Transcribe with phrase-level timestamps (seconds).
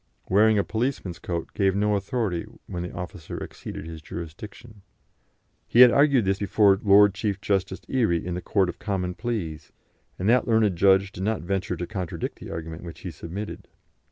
[0.29, 4.81] Wearing a policeman's coat gave no authority when the officer exceeded his jurisdiction.
[5.67, 9.71] He had argued this before Lord Chief Justice Erie in the Court of Common Pleas,
[10.17, 13.67] and that learned judge did not venture to contradict the argument which he submitted.